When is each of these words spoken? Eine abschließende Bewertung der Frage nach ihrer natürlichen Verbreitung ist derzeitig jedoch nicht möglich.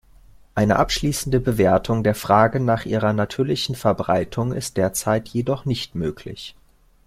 Eine 0.55 0.77
abschließende 0.77 1.39
Bewertung 1.39 2.03
der 2.03 2.15
Frage 2.15 2.59
nach 2.59 2.85
ihrer 2.87 3.13
natürlichen 3.13 3.75
Verbreitung 3.75 4.51
ist 4.51 4.77
derzeitig 4.77 5.31
jedoch 5.35 5.65
nicht 5.65 5.93
möglich. 5.93 6.55